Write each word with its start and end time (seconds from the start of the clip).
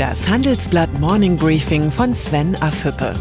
Das 0.00 0.26
Handelsblatt 0.26 0.98
Morning 0.98 1.36
Briefing 1.36 1.90
von 1.90 2.14
Sven 2.14 2.56
Afüppe. 2.62 3.12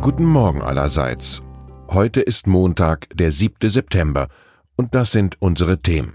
Guten 0.00 0.24
Morgen 0.24 0.62
allerseits. 0.62 1.42
Heute 1.90 2.22
ist 2.22 2.46
Montag, 2.46 3.06
der 3.14 3.32
7. 3.32 3.68
September, 3.68 4.28
und 4.76 4.94
das 4.94 5.12
sind 5.12 5.36
unsere 5.40 5.82
Themen. 5.82 6.14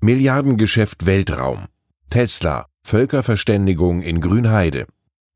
Milliardengeschäft 0.00 1.04
Weltraum. 1.04 1.66
Tesla. 2.10 2.66
Völkerverständigung 2.84 4.02
in 4.02 4.20
Grünheide. 4.20 4.86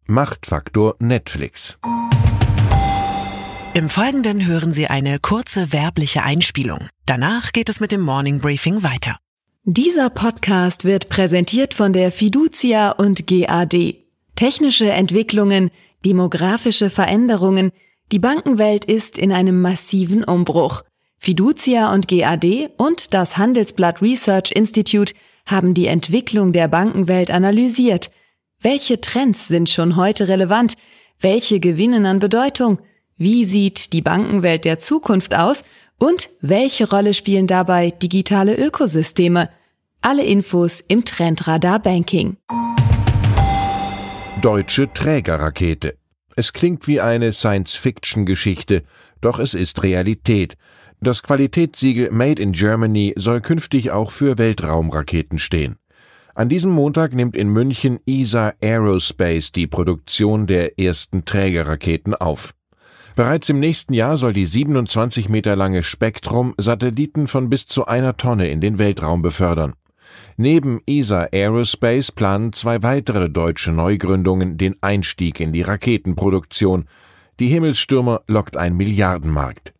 Machtfaktor 0.06 0.94
Netflix. 1.00 1.76
Im 3.72 3.88
Folgenden 3.88 4.44
hören 4.44 4.74
Sie 4.74 4.88
eine 4.88 5.20
kurze 5.20 5.72
werbliche 5.72 6.24
Einspielung. 6.24 6.88
Danach 7.06 7.52
geht 7.52 7.68
es 7.68 7.78
mit 7.78 7.92
dem 7.92 8.00
Morning 8.00 8.40
Briefing 8.40 8.82
weiter. 8.82 9.16
Dieser 9.62 10.10
Podcast 10.10 10.84
wird 10.84 11.08
präsentiert 11.08 11.74
von 11.74 11.92
der 11.92 12.10
Fiducia 12.10 12.90
und 12.90 13.28
GAD. 13.28 13.94
Technische 14.34 14.90
Entwicklungen, 14.90 15.70
demografische 16.04 16.90
Veränderungen, 16.90 17.70
die 18.10 18.18
Bankenwelt 18.18 18.84
ist 18.84 19.16
in 19.16 19.30
einem 19.30 19.62
massiven 19.62 20.24
Umbruch. 20.24 20.82
Fiducia 21.18 21.94
und 21.94 22.08
GAD 22.08 22.70
und 22.76 23.14
das 23.14 23.36
Handelsblatt 23.36 24.02
Research 24.02 24.50
Institute 24.50 25.14
haben 25.46 25.74
die 25.74 25.86
Entwicklung 25.86 26.52
der 26.52 26.66
Bankenwelt 26.66 27.30
analysiert. 27.30 28.10
Welche 28.60 29.00
Trends 29.00 29.46
sind 29.46 29.70
schon 29.70 29.94
heute 29.94 30.26
relevant? 30.26 30.74
Welche 31.20 31.60
gewinnen 31.60 32.04
an 32.04 32.18
Bedeutung? 32.18 32.80
Wie 33.22 33.44
sieht 33.44 33.92
die 33.92 34.00
Bankenwelt 34.00 34.64
der 34.64 34.78
Zukunft 34.78 35.34
aus? 35.34 35.62
Und 35.98 36.30
welche 36.40 36.88
Rolle 36.88 37.12
spielen 37.12 37.46
dabei 37.46 37.90
digitale 37.90 38.56
Ökosysteme? 38.56 39.50
Alle 40.00 40.24
Infos 40.24 40.80
im 40.80 41.04
Trendradar 41.04 41.80
Banking. 41.80 42.38
Deutsche 44.40 44.90
Trägerrakete. 44.90 45.98
Es 46.34 46.54
klingt 46.54 46.86
wie 46.86 47.02
eine 47.02 47.34
Science-Fiction-Geschichte, 47.34 48.84
doch 49.20 49.38
es 49.38 49.52
ist 49.52 49.82
Realität. 49.82 50.56
Das 51.02 51.22
Qualitätssiegel 51.22 52.10
Made 52.10 52.40
in 52.40 52.52
Germany 52.52 53.12
soll 53.16 53.42
künftig 53.42 53.90
auch 53.90 54.12
für 54.12 54.38
Weltraumraketen 54.38 55.38
stehen. 55.38 55.76
An 56.34 56.48
diesem 56.48 56.72
Montag 56.72 57.12
nimmt 57.12 57.36
in 57.36 57.50
München 57.50 58.00
ESA 58.06 58.54
Aerospace 58.62 59.52
die 59.52 59.66
Produktion 59.66 60.46
der 60.46 60.78
ersten 60.78 61.26
Trägerraketen 61.26 62.14
auf. 62.14 62.54
Bereits 63.20 63.50
im 63.50 63.60
nächsten 63.60 63.92
Jahr 63.92 64.16
soll 64.16 64.32
die 64.32 64.46
27 64.46 65.28
Meter 65.28 65.54
lange 65.54 65.82
Spektrum 65.82 66.54
Satelliten 66.56 67.26
von 67.26 67.50
bis 67.50 67.66
zu 67.66 67.84
einer 67.84 68.16
Tonne 68.16 68.48
in 68.48 68.62
den 68.62 68.78
Weltraum 68.78 69.20
befördern. 69.20 69.74
Neben 70.38 70.80
ESA 70.86 71.28
Aerospace 71.30 72.12
planen 72.12 72.54
zwei 72.54 72.82
weitere 72.82 73.28
deutsche 73.28 73.72
Neugründungen 73.72 74.56
den 74.56 74.76
Einstieg 74.80 75.38
in 75.38 75.52
die 75.52 75.60
Raketenproduktion. 75.60 76.86
Die 77.40 77.48
Himmelsstürmer 77.48 78.22
lockt 78.26 78.56
ein 78.56 78.74
Milliardenmarkt. 78.74 79.74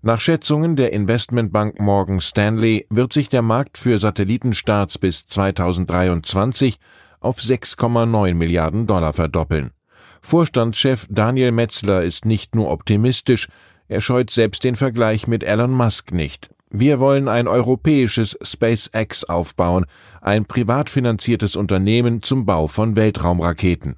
Nach 0.00 0.18
Schätzungen 0.18 0.74
der 0.74 0.94
Investmentbank 0.94 1.78
Morgan 1.78 2.22
Stanley 2.22 2.86
wird 2.88 3.12
sich 3.12 3.28
der 3.28 3.42
Markt 3.42 3.76
für 3.76 3.98
Satellitenstarts 3.98 4.96
bis 4.96 5.26
2023 5.26 6.78
auf 7.20 7.40
6,9 7.40 8.32
Milliarden 8.32 8.86
Dollar 8.86 9.12
verdoppeln. 9.12 9.75
Vorstandschef 10.26 11.06
Daniel 11.08 11.52
Metzler 11.52 12.02
ist 12.02 12.24
nicht 12.24 12.56
nur 12.56 12.68
optimistisch, 12.68 13.46
er 13.86 14.00
scheut 14.00 14.30
selbst 14.30 14.64
den 14.64 14.74
Vergleich 14.74 15.28
mit 15.28 15.44
Elon 15.44 15.70
Musk 15.70 16.10
nicht. 16.10 16.50
Wir 16.68 16.98
wollen 16.98 17.28
ein 17.28 17.46
europäisches 17.46 18.36
SpaceX 18.42 19.22
aufbauen, 19.22 19.86
ein 20.20 20.44
privat 20.44 20.90
finanziertes 20.90 21.54
Unternehmen 21.54 22.22
zum 22.22 22.44
Bau 22.44 22.66
von 22.66 22.96
Weltraumraketen. 22.96 23.94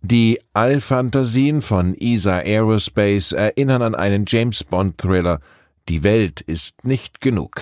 Die 0.00 0.38
Allfantasien 0.52 1.60
von 1.60 1.96
ESA 1.98 2.38
Aerospace 2.38 3.32
erinnern 3.32 3.82
an 3.82 3.96
einen 3.96 4.26
James 4.28 4.62
Bond 4.62 4.96
Thriller. 4.98 5.40
Die 5.88 6.04
Welt 6.04 6.40
ist 6.40 6.84
nicht 6.84 7.20
genug. 7.20 7.60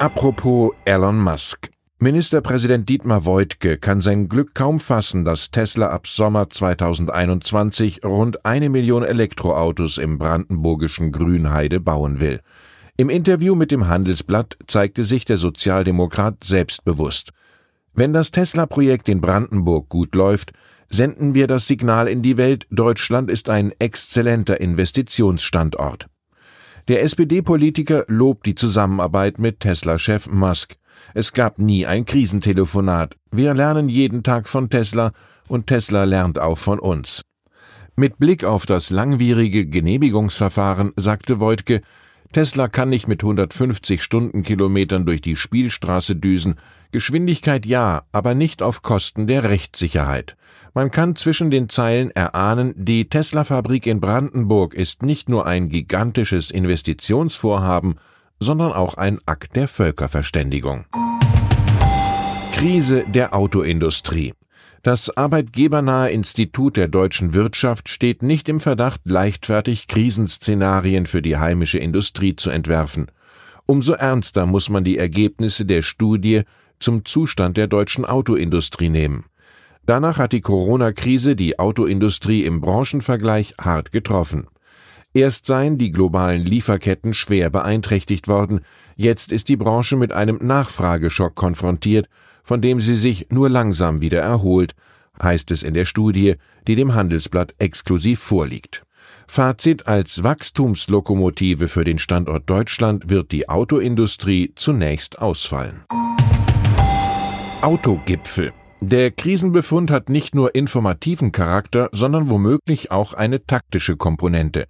Apropos 0.00 0.72
Elon 0.84 1.20
Musk. 1.20 1.70
Ministerpräsident 1.98 2.90
Dietmar 2.90 3.24
Woidke 3.24 3.78
kann 3.78 4.02
sein 4.02 4.28
Glück 4.28 4.54
kaum 4.54 4.80
fassen, 4.80 5.24
dass 5.24 5.50
Tesla 5.50 5.88
ab 5.88 6.06
Sommer 6.06 6.50
2021 6.50 8.04
rund 8.04 8.44
eine 8.44 8.68
Million 8.68 9.02
Elektroautos 9.02 9.96
im 9.96 10.18
brandenburgischen 10.18 11.10
Grünheide 11.10 11.80
bauen 11.80 12.20
will. 12.20 12.40
Im 12.98 13.08
Interview 13.08 13.54
mit 13.54 13.70
dem 13.70 13.88
Handelsblatt 13.88 14.58
zeigte 14.66 15.04
sich 15.04 15.24
der 15.24 15.38
Sozialdemokrat 15.38 16.44
selbstbewusst. 16.44 17.30
Wenn 17.94 18.12
das 18.12 18.30
Tesla-Projekt 18.30 19.08
in 19.08 19.22
Brandenburg 19.22 19.88
gut 19.88 20.14
läuft, 20.14 20.52
senden 20.90 21.32
wir 21.32 21.46
das 21.46 21.66
Signal 21.66 22.08
in 22.08 22.20
die 22.20 22.36
Welt, 22.36 22.66
Deutschland 22.70 23.30
ist 23.30 23.48
ein 23.48 23.72
exzellenter 23.78 24.60
Investitionsstandort. 24.60 26.08
Der 26.88 27.02
SPD-Politiker 27.02 28.04
lobt 28.06 28.44
die 28.44 28.54
Zusammenarbeit 28.54 29.38
mit 29.38 29.60
Tesla-Chef 29.60 30.28
Musk. 30.28 30.76
Es 31.14 31.32
gab 31.32 31.58
nie 31.58 31.86
ein 31.86 32.04
Krisentelefonat. 32.04 33.16
Wir 33.30 33.54
lernen 33.54 33.88
jeden 33.88 34.22
Tag 34.22 34.48
von 34.48 34.70
Tesla 34.70 35.12
und 35.48 35.66
Tesla 35.66 36.04
lernt 36.04 36.38
auch 36.38 36.58
von 36.58 36.78
uns. 36.78 37.22
Mit 37.96 38.18
Blick 38.18 38.44
auf 38.44 38.66
das 38.66 38.90
langwierige 38.90 39.66
Genehmigungsverfahren 39.66 40.92
sagte 40.96 41.40
Voigtke, 41.40 41.80
Tesla 42.32 42.68
kann 42.68 42.90
nicht 42.90 43.08
mit 43.08 43.22
150 43.22 44.02
Stundenkilometern 44.02 45.06
durch 45.06 45.22
die 45.22 45.36
Spielstraße 45.36 46.16
düsen. 46.16 46.56
Geschwindigkeit 46.92 47.64
ja, 47.64 48.02
aber 48.12 48.34
nicht 48.34 48.62
auf 48.62 48.82
Kosten 48.82 49.26
der 49.26 49.44
Rechtssicherheit. 49.44 50.36
Man 50.74 50.90
kann 50.90 51.16
zwischen 51.16 51.50
den 51.50 51.70
Zeilen 51.70 52.10
erahnen, 52.10 52.74
die 52.76 53.08
Tesla-Fabrik 53.08 53.86
in 53.86 54.00
Brandenburg 54.00 54.74
ist 54.74 55.02
nicht 55.02 55.30
nur 55.30 55.46
ein 55.46 55.70
gigantisches 55.70 56.50
Investitionsvorhaben, 56.50 57.94
sondern 58.40 58.72
auch 58.72 58.94
ein 58.94 59.18
Akt 59.26 59.56
der 59.56 59.68
Völkerverständigung. 59.68 60.84
Krise 62.52 63.04
der 63.06 63.34
Autoindustrie. 63.34 64.32
Das 64.82 65.16
arbeitgebernahe 65.16 66.10
Institut 66.10 66.76
der 66.76 66.88
deutschen 66.88 67.34
Wirtschaft 67.34 67.88
steht 67.88 68.22
nicht 68.22 68.48
im 68.48 68.60
Verdacht, 68.60 69.00
leichtfertig 69.04 69.88
Krisenszenarien 69.88 71.06
für 71.06 71.22
die 71.22 71.36
heimische 71.36 71.78
Industrie 71.78 72.36
zu 72.36 72.50
entwerfen. 72.50 73.10
Umso 73.66 73.94
ernster 73.94 74.46
muss 74.46 74.68
man 74.68 74.84
die 74.84 74.96
Ergebnisse 74.96 75.66
der 75.66 75.82
Studie 75.82 76.42
zum 76.78 77.04
Zustand 77.04 77.56
der 77.56 77.66
deutschen 77.66 78.04
Autoindustrie 78.04 78.88
nehmen. 78.88 79.24
Danach 79.86 80.18
hat 80.18 80.32
die 80.32 80.40
Corona-Krise 80.40 81.36
die 81.36 81.58
Autoindustrie 81.58 82.44
im 82.44 82.60
Branchenvergleich 82.60 83.54
hart 83.60 83.92
getroffen. 83.92 84.46
Erst 85.16 85.46
seien 85.46 85.78
die 85.78 85.92
globalen 85.92 86.44
Lieferketten 86.44 87.14
schwer 87.14 87.48
beeinträchtigt 87.48 88.28
worden, 88.28 88.60
jetzt 88.96 89.32
ist 89.32 89.48
die 89.48 89.56
Branche 89.56 89.96
mit 89.96 90.12
einem 90.12 90.36
Nachfrageschock 90.42 91.34
konfrontiert, 91.34 92.06
von 92.44 92.60
dem 92.60 92.82
sie 92.82 92.96
sich 92.96 93.28
nur 93.30 93.48
langsam 93.48 94.02
wieder 94.02 94.20
erholt, 94.20 94.74
heißt 95.22 95.52
es 95.52 95.62
in 95.62 95.72
der 95.72 95.86
Studie, 95.86 96.34
die 96.66 96.74
dem 96.74 96.92
Handelsblatt 96.92 97.54
exklusiv 97.58 98.20
vorliegt. 98.20 98.82
Fazit 99.26 99.86
als 99.86 100.22
Wachstumslokomotive 100.22 101.68
für 101.68 101.84
den 101.84 101.98
Standort 101.98 102.50
Deutschland 102.50 103.08
wird 103.08 103.32
die 103.32 103.48
Autoindustrie 103.48 104.52
zunächst 104.54 105.18
ausfallen. 105.18 105.84
Autogipfel 107.62 108.52
der 108.82 109.10
Krisenbefund 109.10 109.90
hat 109.90 110.10
nicht 110.10 110.34
nur 110.34 110.54
informativen 110.54 111.32
Charakter, 111.32 111.88
sondern 111.92 112.28
womöglich 112.28 112.90
auch 112.90 113.14
eine 113.14 113.44
taktische 113.46 113.96
Komponente. 113.96 114.66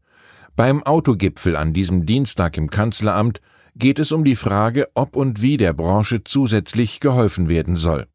Beim 0.56 0.82
Autogipfel 0.85 1.55
an 1.55 1.75
diesem 1.75 2.06
Dienstag 2.06 2.56
im 2.56 2.70
Kanzleramt 2.70 3.43
geht 3.75 3.99
es 3.99 4.11
um 4.11 4.25
die 4.25 4.37
Frage, 4.37 4.88
ob 4.94 5.14
und 5.14 5.43
wie 5.43 5.58
der 5.58 5.75
Branche 5.75 6.25
zusätzlich 6.25 7.00
geholfen 7.00 7.50
werden 7.50 7.76
soll. 7.76 8.06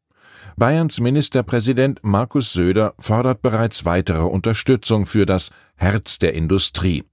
Bayerns 0.57 0.99
Ministerpräsident 0.99 1.99
Markus 2.01 2.51
Söder 2.51 2.95
fordert 2.97 3.43
bereits 3.43 3.85
weitere 3.85 4.23
Unterstützung 4.23 5.05
für 5.05 5.27
das 5.27 5.51
Herz 5.75 6.17
der 6.17 6.33
Industrie. 6.33 7.03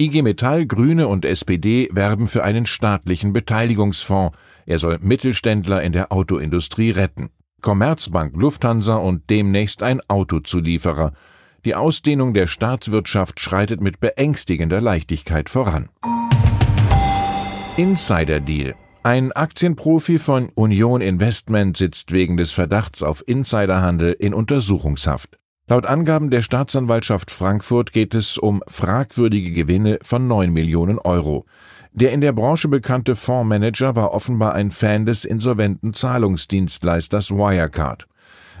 IG 0.00 0.22
Metall, 0.22 0.64
Grüne 0.64 1.06
und 1.06 1.26
SPD 1.26 1.90
werben 1.92 2.26
für 2.26 2.42
einen 2.42 2.64
staatlichen 2.64 3.34
Beteiligungsfonds. 3.34 4.34
Er 4.64 4.78
soll 4.78 4.98
Mittelständler 5.02 5.82
in 5.82 5.92
der 5.92 6.10
Autoindustrie 6.10 6.92
retten. 6.92 7.28
Commerzbank, 7.60 8.34
Lufthansa 8.34 8.96
und 8.96 9.28
demnächst 9.28 9.82
ein 9.82 10.00
Autozulieferer. 10.08 11.12
Die 11.64 11.76
Ausdehnung 11.76 12.34
der 12.34 12.48
Staatswirtschaft 12.48 13.38
schreitet 13.38 13.80
mit 13.80 14.00
beängstigender 14.00 14.80
Leichtigkeit 14.80 15.48
voran. 15.48 15.90
Insider 17.76 18.40
Deal. 18.40 18.74
Ein 19.04 19.30
Aktienprofi 19.30 20.18
von 20.18 20.48
Union 20.56 21.00
Investment 21.00 21.76
sitzt 21.76 22.10
wegen 22.10 22.36
des 22.36 22.50
Verdachts 22.50 23.04
auf 23.04 23.22
Insiderhandel 23.28 24.12
in 24.12 24.34
Untersuchungshaft. 24.34 25.38
Laut 25.68 25.86
Angaben 25.86 26.30
der 26.30 26.42
Staatsanwaltschaft 26.42 27.30
Frankfurt 27.30 27.92
geht 27.92 28.14
es 28.14 28.38
um 28.38 28.64
fragwürdige 28.66 29.52
Gewinne 29.52 30.00
von 30.02 30.26
9 30.26 30.52
Millionen 30.52 30.98
Euro. 30.98 31.46
Der 31.92 32.10
in 32.10 32.20
der 32.20 32.32
Branche 32.32 32.66
bekannte 32.66 33.14
Fondsmanager 33.14 33.94
war 33.94 34.12
offenbar 34.12 34.54
ein 34.54 34.72
Fan 34.72 35.06
des 35.06 35.24
insolventen 35.24 35.92
Zahlungsdienstleisters 35.92 37.30
Wirecard. 37.30 38.08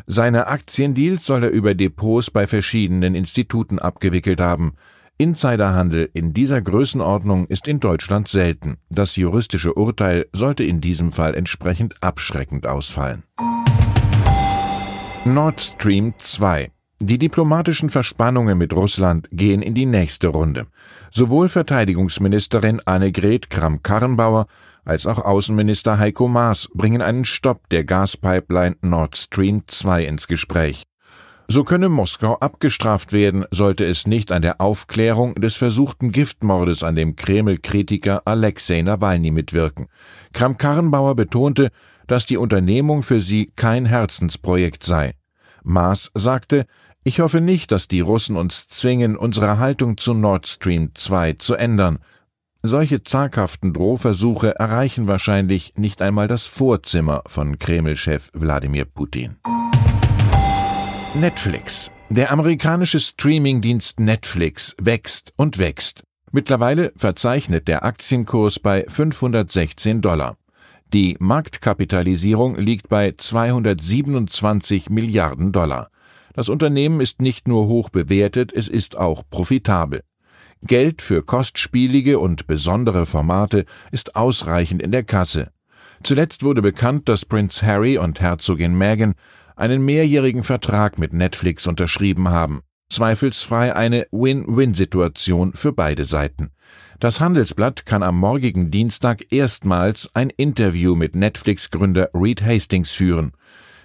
Seine 0.06 0.46
Aktiendeals 0.46 1.24
soll 1.24 1.44
er 1.44 1.50
über 1.50 1.74
Depots 1.74 2.30
bei 2.30 2.46
verschiedenen 2.46 3.14
Instituten 3.14 3.78
abgewickelt 3.78 4.40
haben. 4.40 4.74
Insiderhandel 5.18 6.10
in 6.14 6.32
dieser 6.32 6.60
Größenordnung 6.60 7.46
ist 7.46 7.68
in 7.68 7.80
Deutschland 7.80 8.28
selten. 8.28 8.78
Das 8.90 9.16
juristische 9.16 9.74
Urteil 9.74 10.26
sollte 10.32 10.64
in 10.64 10.80
diesem 10.80 11.12
Fall 11.12 11.34
entsprechend 11.34 12.02
abschreckend 12.02 12.66
ausfallen. 12.66 13.22
Nord 15.24 15.60
Stream 15.60 16.14
2 16.18 16.70
die 17.06 17.18
diplomatischen 17.18 17.90
Verspannungen 17.90 18.56
mit 18.56 18.72
Russland 18.72 19.28
gehen 19.32 19.62
in 19.62 19.74
die 19.74 19.86
nächste 19.86 20.28
Runde. 20.28 20.66
Sowohl 21.10 21.48
Verteidigungsministerin 21.48 22.80
Annegret 22.84 23.50
Kramp-Karrenbauer 23.50 24.46
als 24.84 25.06
auch 25.06 25.18
Außenminister 25.18 25.98
Heiko 25.98 26.28
Maas 26.28 26.68
bringen 26.74 27.02
einen 27.02 27.24
Stopp 27.24 27.68
der 27.70 27.84
Gaspipeline 27.84 28.76
Nord 28.82 29.16
Stream 29.16 29.62
2 29.66 30.04
ins 30.04 30.26
Gespräch. 30.26 30.84
So 31.48 31.64
könne 31.64 31.88
Moskau 31.88 32.38
abgestraft 32.38 33.12
werden, 33.12 33.44
sollte 33.50 33.84
es 33.84 34.06
nicht 34.06 34.32
an 34.32 34.42
der 34.42 34.60
Aufklärung 34.60 35.34
des 35.34 35.56
versuchten 35.56 36.12
Giftmordes 36.12 36.82
an 36.82 36.96
dem 36.96 37.16
Kreml-Kritiker 37.16 38.22
Alexei 38.24 38.80
Nawalny 38.80 39.30
mitwirken. 39.30 39.88
Kramp-Karrenbauer 40.32 41.14
betonte, 41.14 41.70
dass 42.06 42.26
die 42.26 42.36
Unternehmung 42.36 43.02
für 43.02 43.20
sie 43.20 43.52
kein 43.54 43.86
Herzensprojekt 43.86 44.84
sei. 44.84 45.14
Maas 45.62 46.10
sagte, 46.14 46.66
ich 47.04 47.20
hoffe 47.20 47.40
nicht, 47.40 47.72
dass 47.72 47.88
die 47.88 48.00
Russen 48.00 48.36
uns 48.36 48.68
zwingen, 48.68 49.16
unsere 49.16 49.58
Haltung 49.58 49.96
zu 49.96 50.14
Nord 50.14 50.46
Stream 50.46 50.90
2 50.94 51.34
zu 51.34 51.54
ändern. 51.54 51.98
Solche 52.62 53.02
zaghaften 53.02 53.72
Drohversuche 53.72 54.54
erreichen 54.54 55.08
wahrscheinlich 55.08 55.74
nicht 55.76 56.00
einmal 56.00 56.28
das 56.28 56.46
Vorzimmer 56.46 57.24
von 57.26 57.58
Kreml-Chef 57.58 58.30
Wladimir 58.34 58.84
Putin. 58.84 59.36
Netflix. 61.14 61.90
Der 62.08 62.30
amerikanische 62.30 63.00
Streamingdienst 63.00 63.98
Netflix 63.98 64.76
wächst 64.80 65.32
und 65.36 65.58
wächst. 65.58 66.04
Mittlerweile 66.30 66.92
verzeichnet 66.94 67.66
der 67.66 67.84
Aktienkurs 67.84 68.60
bei 68.60 68.84
516 68.86 70.00
Dollar. 70.00 70.36
Die 70.92 71.16
Marktkapitalisierung 71.18 72.56
liegt 72.56 72.88
bei 72.88 73.12
227 73.16 74.88
Milliarden 74.88 75.50
Dollar. 75.50 75.88
Das 76.34 76.48
Unternehmen 76.48 77.00
ist 77.00 77.20
nicht 77.20 77.46
nur 77.46 77.66
hoch 77.66 77.90
bewertet, 77.90 78.52
es 78.52 78.68
ist 78.68 78.96
auch 78.96 79.22
profitabel. 79.28 80.02
Geld 80.62 81.02
für 81.02 81.22
kostspielige 81.22 82.18
und 82.18 82.46
besondere 82.46 83.04
Formate 83.04 83.64
ist 83.90 84.16
ausreichend 84.16 84.80
in 84.80 84.92
der 84.92 85.02
Kasse. 85.02 85.50
Zuletzt 86.02 86.42
wurde 86.42 86.62
bekannt, 86.62 87.08
dass 87.08 87.24
Prinz 87.24 87.62
Harry 87.62 87.98
und 87.98 88.20
Herzogin 88.20 88.76
Meghan 88.76 89.14
einen 89.56 89.84
mehrjährigen 89.84 90.42
Vertrag 90.42 90.98
mit 90.98 91.12
Netflix 91.12 91.66
unterschrieben 91.66 92.28
haben. 92.28 92.62
Zweifelsfrei 92.88 93.74
eine 93.74 94.06
Win-Win-Situation 94.10 95.52
für 95.54 95.72
beide 95.72 96.04
Seiten. 96.04 96.50
Das 97.00 97.20
Handelsblatt 97.20 97.86
kann 97.86 98.02
am 98.02 98.18
morgigen 98.18 98.70
Dienstag 98.70 99.32
erstmals 99.32 100.08
ein 100.14 100.30
Interview 100.30 100.94
mit 100.94 101.14
Netflix-Gründer 101.16 102.10
Reed 102.14 102.42
Hastings 102.42 102.92
führen. 102.92 103.32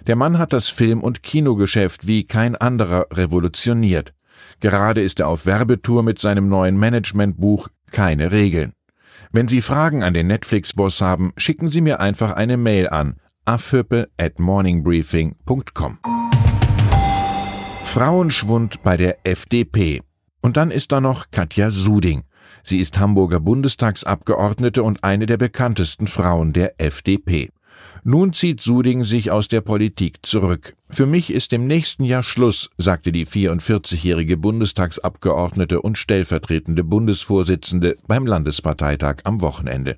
Der 0.06 0.16
Mann 0.16 0.38
hat 0.38 0.52
das 0.52 0.68
Film- 0.68 1.02
und 1.02 1.22
Kinogeschäft 1.22 2.06
wie 2.06 2.24
kein 2.24 2.56
anderer 2.56 3.06
revolutioniert. 3.12 4.14
Gerade 4.60 5.02
ist 5.02 5.20
er 5.20 5.28
auf 5.28 5.46
Werbetour 5.46 6.02
mit 6.02 6.18
seinem 6.18 6.48
neuen 6.48 6.76
Managementbuch 6.76 7.68
Keine 7.90 8.32
Regeln. 8.32 8.72
Wenn 9.32 9.48
Sie 9.48 9.62
Fragen 9.62 10.02
an 10.02 10.14
den 10.14 10.26
Netflix-Boss 10.26 11.00
haben, 11.00 11.32
schicken 11.36 11.68
Sie 11.68 11.80
mir 11.80 12.00
einfach 12.00 12.32
eine 12.32 12.56
Mail 12.56 12.88
an 12.88 13.16
afhüppe 13.48 14.10
at 14.18 14.38
morningbriefing.com. 14.38 15.98
Frauenschwund 17.84 18.82
bei 18.82 18.98
der 18.98 19.26
FDP. 19.26 20.02
Und 20.42 20.58
dann 20.58 20.70
ist 20.70 20.92
da 20.92 21.00
noch 21.00 21.30
Katja 21.30 21.70
Suding. 21.70 22.24
Sie 22.62 22.78
ist 22.78 22.98
Hamburger 22.98 23.40
Bundestagsabgeordnete 23.40 24.82
und 24.82 25.02
eine 25.02 25.24
der 25.24 25.38
bekanntesten 25.38 26.06
Frauen 26.06 26.52
der 26.52 26.78
FDP. 26.78 27.48
Nun 28.04 28.32
zieht 28.32 28.60
Suding 28.60 29.04
sich 29.04 29.30
aus 29.30 29.48
der 29.48 29.60
Politik 29.60 30.24
zurück. 30.24 30.74
Für 30.88 31.06
mich 31.06 31.32
ist 31.32 31.52
im 31.52 31.66
nächsten 31.66 32.04
Jahr 32.04 32.22
Schluss, 32.22 32.70
sagte 32.78 33.12
die 33.12 33.26
44-jährige 33.26 34.36
Bundestagsabgeordnete 34.36 35.82
und 35.82 35.98
stellvertretende 35.98 36.84
Bundesvorsitzende 36.84 37.96
beim 38.06 38.26
Landesparteitag 38.26 39.16
am 39.24 39.40
Wochenende. 39.40 39.96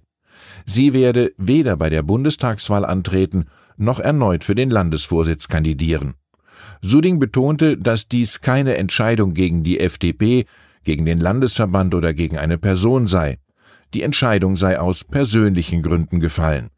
Sie 0.67 0.93
werde 0.93 1.33
weder 1.37 1.77
bei 1.77 1.91
der 1.91 2.03
Bundestagswahl 2.03 2.85
antreten 2.85 3.47
noch 3.77 3.99
erneut 3.99 4.45
für 4.45 4.55
den 4.55 4.71
Landesvorsitz 4.71 5.49
kandidieren. 5.49 6.15
Suding 6.83 7.19
betonte, 7.19 7.77
dass 7.77 8.09
dies 8.09 8.41
keine 8.41 8.77
Entscheidung 8.77 9.35
gegen 9.35 9.63
die 9.63 9.81
FDP, 9.81 10.47
gegen 10.85 11.05
den 11.05 11.19
Landesverband 11.19 11.95
oder 11.95 12.15
gegen 12.15 12.39
eine 12.39 12.59
Person 12.59 13.07
sei. 13.07 13.39
Die 13.95 14.03
Entscheidung 14.03 14.57
sei 14.57 14.79
aus 14.79 15.05
persönlichen 15.05 15.83
Gründen 15.83 16.21
gefallen. 16.21 16.71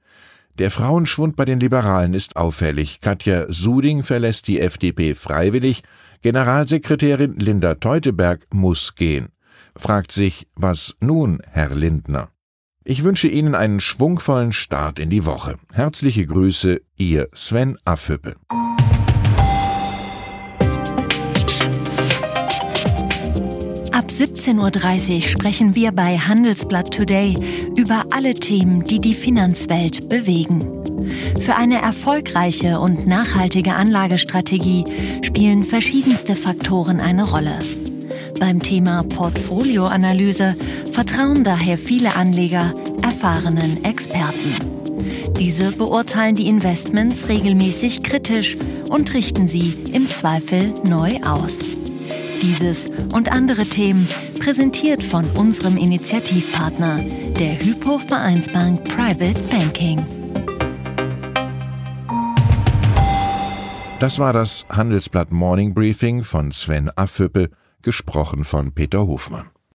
Der 0.59 0.71
Frauenschwund 0.71 1.35
bei 1.35 1.47
den 1.47 1.61
Liberalen 1.61 2.13
ist 2.13 2.37
auffällig. 2.37 3.01
Katja 3.01 3.47
Suding 3.49 4.03
verlässt 4.03 4.49
die 4.49 4.61
FDP 4.61 5.15
freiwillig. 5.15 5.83
Generalsekretärin 6.21 7.37
Linda 7.39 7.75
Teuteberg 7.75 8.47
muss 8.53 8.95
gehen. 8.95 9.29
Fragt 9.77 10.13
sich, 10.13 10.47
was 10.55 10.95
nun, 11.01 11.41
Herr 11.51 11.75
Lindner? 11.75 12.29
Ich 12.85 13.03
wünsche 13.03 13.29
Ihnen 13.29 13.55
einen 13.55 13.81
schwungvollen 13.81 14.53
Start 14.53 14.99
in 14.99 15.09
die 15.09 15.25
Woche. 15.25 15.57
Herzliche 15.73 16.27
Grüße, 16.27 16.83
Ihr 16.97 17.29
Sven 17.33 17.79
Affüppe. 17.87 18.37
Ab 23.93 24.11
17.30 24.11 25.17
Uhr 25.17 25.23
sprechen 25.23 25.75
wir 25.75 25.93
bei 25.93 26.19
Handelsblatt 26.19 26.93
Today 26.93 27.37
über 27.83 28.05
alle 28.11 28.35
Themen, 28.35 28.85
die 28.85 29.01
die 29.01 29.17
Finanzwelt 29.17 30.09
bewegen. 30.09 30.85
Für 31.41 31.57
eine 31.57 31.83
erfolgreiche 31.83 32.79
und 32.79 33.09
nachhaltige 33.09 33.75
Anlagestrategie 33.75 34.85
spielen 35.23 35.65
verschiedenste 35.65 36.37
Faktoren 36.37 37.01
eine 37.01 37.25
Rolle. 37.25 37.59
Beim 38.39 38.63
Thema 38.63 39.03
Portfolioanalyse 39.03 40.55
vertrauen 40.93 41.43
daher 41.43 41.77
viele 41.77 42.15
Anleger 42.15 42.73
erfahrenen 43.03 43.83
Experten. 43.83 44.55
Diese 45.41 45.73
beurteilen 45.73 46.37
die 46.37 46.47
Investments 46.47 47.29
regelmäßig 47.29 48.05
kritisch 48.05 48.57
und 48.91 49.13
richten 49.13 49.49
sie 49.49 49.75
im 49.93 50.09
Zweifel 50.09 50.73
neu 50.89 51.19
aus. 51.25 51.82
Dieses 52.43 52.91
und 53.13 53.31
andere 53.31 53.65
Themen 53.65 54.09
präsentiert 54.41 55.05
von 55.05 55.25
unserem 55.37 55.77
Initiativpartner, 55.77 56.99
der 57.39 57.57
Hypo 57.61 58.01
Vereinsbank 58.01 58.83
Private 58.85 59.41
Banking. 59.45 60.05
Das 64.01 64.19
war 64.19 64.33
das 64.33 64.67
Handelsblatt 64.69 65.31
Morning 65.31 65.73
Briefing 65.73 66.25
von 66.25 66.51
Sven 66.51 66.91
Affüppe, 66.97 67.51
gesprochen 67.83 68.43
von 68.43 68.73
Peter 68.73 69.07
Hofmann. 69.07 69.52